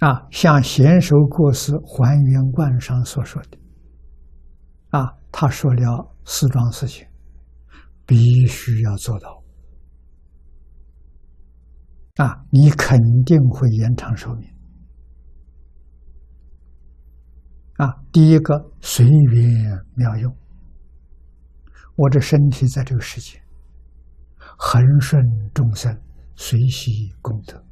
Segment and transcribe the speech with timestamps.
[0.00, 3.58] 啊，像贤首过世还原观上所说的，
[4.90, 7.06] 啊，他说了四桩事情，
[8.04, 9.42] 必须要做到，
[12.16, 14.46] 啊，你肯定会延长寿命。
[17.78, 20.36] 啊，第一个随缘妙用，
[21.94, 23.40] 我这身体在这个世界，
[24.58, 25.22] 恒顺
[25.54, 25.98] 众生，
[26.34, 27.62] 随喜功德。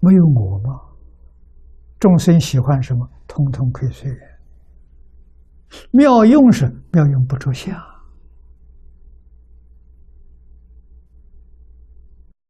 [0.00, 0.80] 没有我吗？
[1.98, 4.18] 众生喜欢什么，通通可以随缘。
[5.92, 7.78] 妙用是妙用不着相，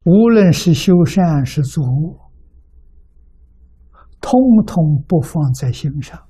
[0.04, 2.30] 无论是修善是作恶。
[4.20, 6.22] 通通不放在心上，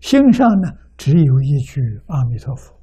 [0.00, 2.78] 心上呢只有一句阿弥陀佛，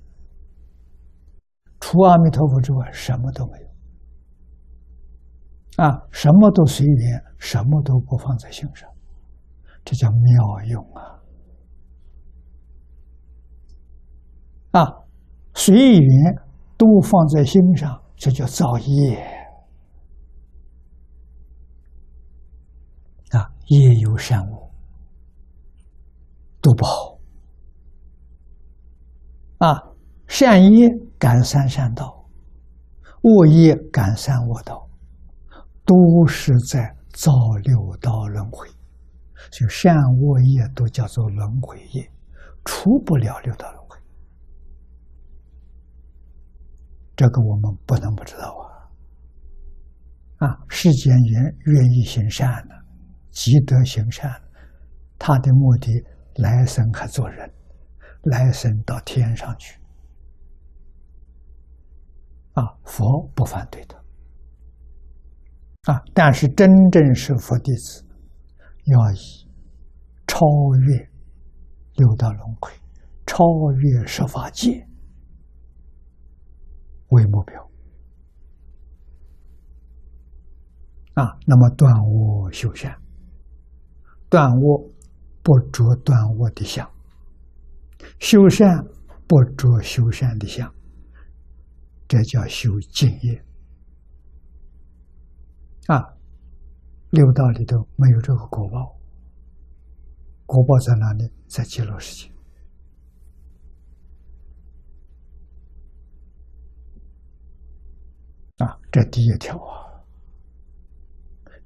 [1.80, 3.67] 除阿弥陀佛之外什么都没有。
[5.78, 8.90] 啊，什么都随缘，什么都不放在心上，
[9.86, 11.22] 这叫妙用啊！
[14.72, 14.86] 啊，
[15.54, 16.36] 随缘
[16.78, 19.18] 都放在心上，这叫造业
[23.32, 23.54] 啊。
[23.68, 24.72] 业有善恶，
[26.62, 27.20] 都不好。
[29.58, 29.84] 啊，
[30.28, 30.88] 善业
[31.20, 32.26] 感三善道，
[33.22, 34.87] 恶业感三恶道，
[35.88, 37.32] 都是在造
[37.64, 38.68] 六道轮回。
[39.52, 42.12] 就善恶业都叫做轮回业，
[42.66, 43.98] 出不了六道轮回。
[47.16, 48.54] 这个我们不能不知道
[50.40, 50.48] 啊！
[50.48, 52.76] 啊，世间人愿意行善的。
[53.32, 54.30] 积德行善，
[55.18, 55.92] 他的目的
[56.36, 57.50] 来生还做人，
[58.24, 59.80] 来生到天上去。
[62.54, 63.96] 啊，佛不反对的。
[65.88, 68.06] 啊，但是真正是佛弟子，
[68.86, 69.48] 要以
[70.28, 70.46] 超
[70.86, 71.10] 越
[71.96, 72.72] 六道轮回、
[73.26, 74.86] 超越十法界
[77.10, 77.72] 为目标。
[81.14, 82.96] 啊，那么断恶修善。
[84.30, 84.92] 断恶
[85.42, 86.86] 不着断恶的相，
[88.20, 88.68] 修善
[89.26, 90.70] 不着修善的相，
[92.10, 93.42] 这叫修净业。
[95.88, 96.04] 啊，
[97.12, 98.98] 六道里头没有这个果报，
[100.46, 101.32] 果报在哪里？
[101.48, 102.32] 在极乐世界。
[108.58, 110.04] 啊，这第一条啊。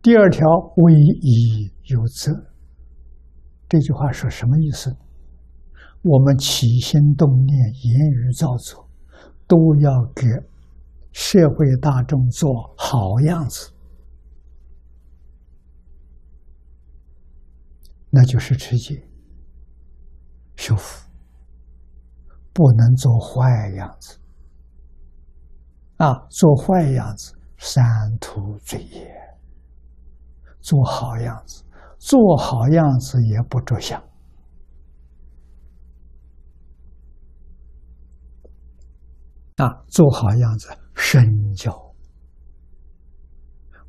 [0.03, 2.31] 第二条，为以有责。
[3.67, 4.95] 这句话说什么意思？
[6.03, 8.87] 我们起心动念、言语造作，
[9.47, 10.27] 都要给
[11.11, 13.71] 社会大众做好样子，
[18.11, 19.03] 那就是持戒、
[20.55, 21.09] 修复，
[22.53, 24.19] 不能做坏样子。
[25.97, 27.83] 啊，做坏样子，三
[28.19, 29.07] 途罪业；
[30.59, 31.63] 做好样子。
[32.03, 34.01] 做好样子也不着相
[39.57, 39.83] 啊！
[39.87, 41.71] 做好样子，身教，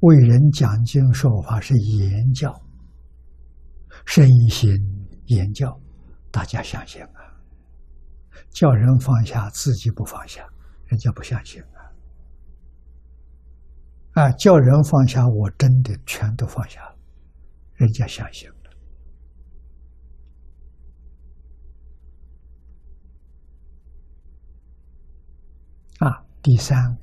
[0.01, 2.53] 为人讲经说法是言教，
[4.05, 4.71] 身心
[5.27, 5.81] 言教，
[6.31, 7.33] 大家相信啊？
[8.51, 10.47] 叫人放下，自己不放下，
[10.87, 11.81] 人家不相信啊！
[14.13, 16.99] 啊，叫人放下，我真的全都放下了。
[17.75, 18.57] 人家相信了
[26.07, 26.25] 啊！
[26.43, 26.99] 第三，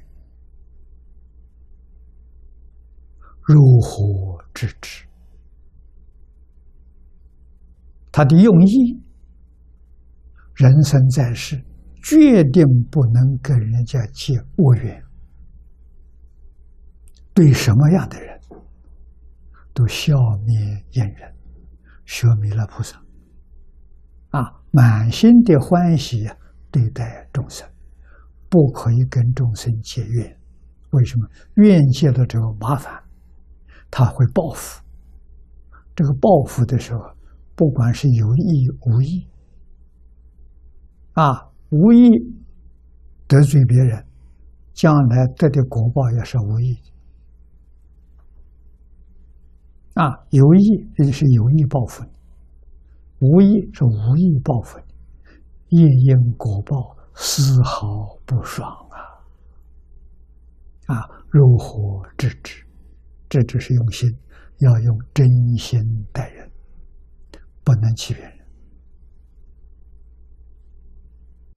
[3.42, 5.09] 如何制止？
[8.20, 9.02] 他的用意，
[10.56, 11.56] 人生在世，
[12.04, 15.02] 决定不能跟人家结恶缘。
[17.34, 18.38] 对什么样的人？
[19.74, 20.60] 都消灭
[20.92, 21.34] 阴人，
[22.04, 23.02] 学弥勒菩萨
[24.32, 26.30] 啊，满心的欢喜
[26.70, 27.66] 对待众生，
[28.50, 30.38] 不可以跟众生结怨。
[30.90, 31.26] 为什么？
[31.54, 33.02] 怨结了之后麻烦，
[33.90, 34.84] 他会报复。
[35.96, 37.00] 这个报复的时候，
[37.60, 39.28] 不管是有意无意，
[41.12, 42.10] 啊，无意
[43.28, 44.08] 得罪别人，
[44.72, 46.82] 将来得的果报也是无意的。
[50.02, 52.12] 啊，有意这就是有意报复你；
[53.20, 54.80] 无意是无意报复
[55.68, 58.72] 你，业因果报丝毫不爽
[60.88, 60.96] 啊！
[60.96, 62.64] 啊，如何制止？
[63.28, 64.10] 制止是用心，
[64.60, 65.28] 要用真
[65.58, 65.78] 心
[66.14, 66.50] 待人，
[67.64, 68.40] 不能欺骗人。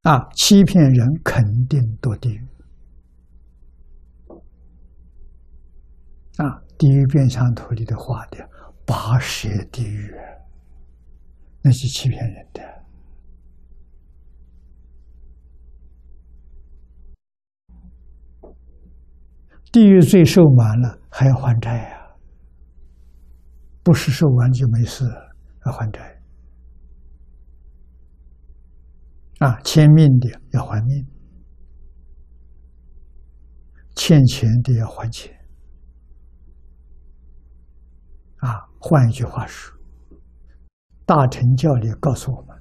[0.02, 2.46] 啊，欺骗人肯定堕地狱。
[6.38, 8.38] 啊，地狱变相图里的画的
[8.84, 10.10] 八蛇地狱，
[11.62, 12.62] 那是欺骗人的。
[19.70, 21.98] 地狱罪受满了，还要还债呀？
[23.84, 25.04] 不是受完就没事，
[25.66, 26.22] 要还债。
[29.38, 31.06] 啊，欠命的要还命，
[33.96, 35.36] 欠钱的要还钱。
[38.36, 39.76] 啊，换一句话说，
[41.04, 42.56] 大乘教里告诉我们，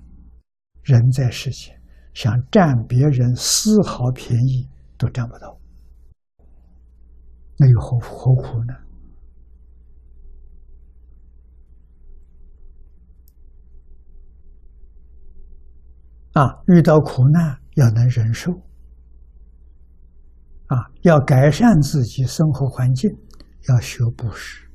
[0.83, 1.80] 人在世间
[2.13, 4.68] 想占别人丝毫便宜
[4.98, 5.59] 都占不到，
[7.57, 8.74] 那又何何苦呢？
[16.33, 18.51] 啊，遇到苦难要能忍受，
[20.68, 23.12] 啊，要改善自己生活环境，
[23.68, 24.66] 要学布施，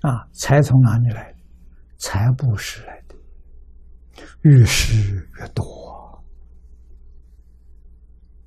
[0.00, 1.34] 啊，财从哪里来？
[1.98, 3.14] 财布施来的，
[4.42, 6.24] 越施越多，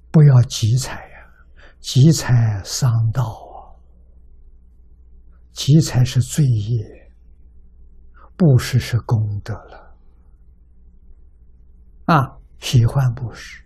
[0.10, 1.28] 不要积财呀，
[1.80, 3.76] 积财伤道啊，
[5.52, 7.01] 积财是罪业。
[8.38, 9.96] 布施是功德了，
[12.06, 13.64] 啊，喜欢布施，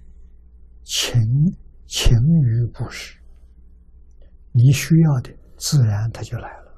[0.83, 1.21] 情
[1.85, 3.17] 情于布施，
[4.51, 6.75] 你需要的自然它就来了，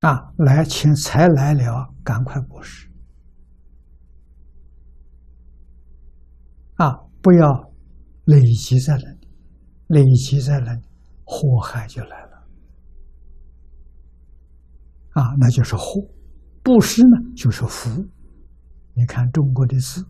[0.00, 2.88] 啊，来钱财来了，赶快布施，
[6.76, 7.72] 啊，不要
[8.24, 9.28] 累积在那里，
[9.88, 10.82] 累积在那里，
[11.24, 12.23] 祸害就来了。
[15.14, 16.00] 啊，那就是祸；
[16.62, 18.04] 布施呢，就是福。
[18.94, 20.04] 你看中国的字，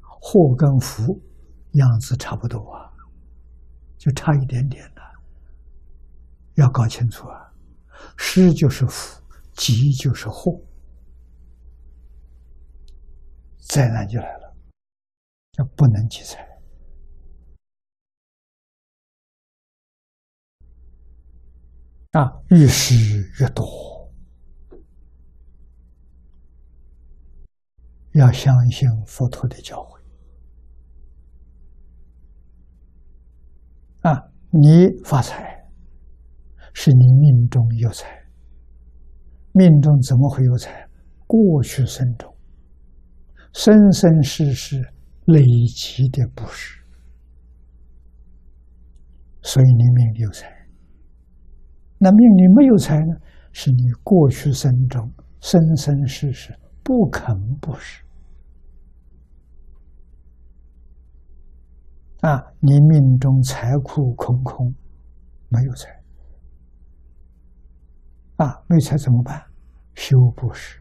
[0.00, 1.20] 祸跟福
[1.72, 2.90] 样子差不多啊，
[3.98, 5.02] 就差一点点了，
[6.54, 7.52] 要搞清楚啊。
[8.16, 9.20] 施就是福，
[9.54, 10.60] 积就是祸，
[13.58, 14.54] 灾难就来了，
[15.52, 16.46] 就不能积财
[22.12, 22.94] 啊，越施
[23.40, 23.83] 越多。
[28.14, 30.00] 要相信佛陀的教诲
[34.02, 34.30] 啊！
[34.50, 35.68] 你发财
[36.72, 38.06] 是你命中有财，
[39.52, 40.88] 命中怎么会有财？
[41.26, 42.32] 过去生中
[43.52, 44.80] 生生世世
[45.24, 45.42] 累
[45.74, 46.78] 积的布施，
[49.42, 50.46] 所以你命里有财。
[51.98, 53.16] 那命里没有财呢？
[53.52, 58.04] 是你过去生中生生世世不肯布施。
[62.20, 62.42] 啊！
[62.60, 64.74] 你命中财库空空，
[65.50, 65.90] 没有财
[68.36, 68.64] 啊！
[68.66, 69.44] 没财怎么办？
[69.94, 70.80] 修布施，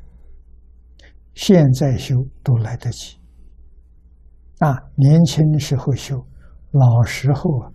[1.34, 3.20] 现在修都来得及
[4.60, 4.74] 啊！
[4.96, 6.26] 年轻的时候修，
[6.72, 7.70] 老时候啊，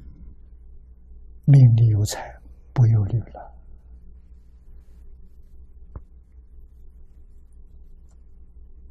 [1.45, 2.41] 命里有财，
[2.73, 3.48] 不忧虑了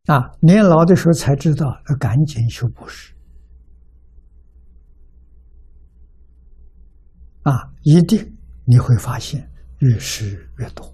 [0.08, 0.32] 啊！
[0.40, 3.14] 年老的时候才知道要赶紧修布施。
[7.44, 9.50] 啊，一定你会发现
[9.80, 10.94] 越施越多，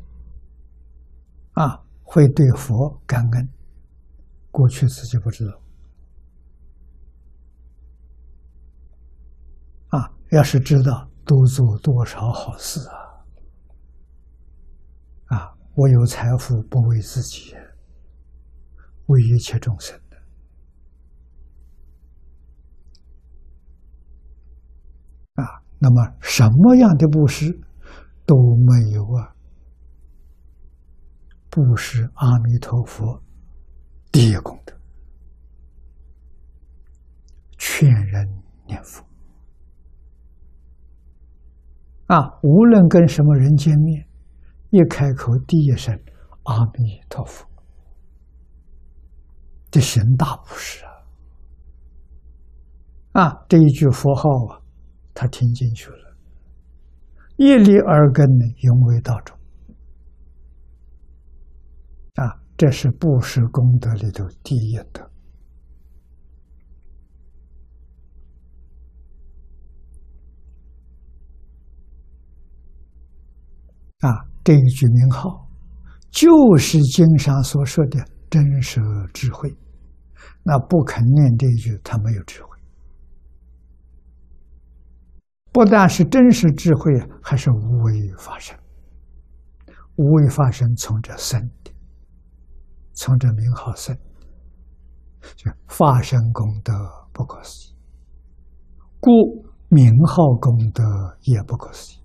[1.53, 3.49] 啊，会对佛感恩，
[4.51, 5.59] 过去自己不知道，
[9.97, 12.79] 啊，要是知道，多做多少好事
[15.27, 15.37] 啊！
[15.37, 17.55] 啊，我有财富不为自己，
[19.13, 20.17] 为一切众生的
[25.35, 25.61] 啊。
[25.79, 27.45] 那么，什么样的布施
[28.25, 29.35] 都没有啊？
[31.49, 33.21] 布施阿弥陀佛
[34.11, 34.75] 第一功德，
[37.59, 38.27] 劝人
[38.65, 39.05] 念佛
[42.07, 42.39] 啊！
[42.41, 44.07] 无论跟什么人见面，
[44.71, 45.93] 一开口第一声
[46.43, 47.47] 阿弥陀佛，
[49.73, 50.91] 这行大布施啊。
[53.23, 54.61] 啊这一句佛号啊
[55.15, 56.15] 他听进去了
[57.37, 59.35] 一立而根呢永为道中
[62.13, 65.09] 啊这是布施功德里头第一的
[74.01, 75.49] 啊这一句名号
[76.11, 77.97] 就是经上所说的
[78.29, 78.79] 真实
[79.15, 79.51] 智慧。
[80.43, 82.49] 那不肯念这一句，他没有智慧。
[85.51, 88.57] 不但是真实智慧，还是无为法身。
[89.95, 91.71] 无为法身从这生的，
[92.93, 93.95] 从这名号生，
[95.35, 96.73] 就法身功德
[97.11, 97.75] 不可思议，
[98.99, 99.11] 故
[99.69, 100.83] 名号功德
[101.21, 102.02] 也不可思议。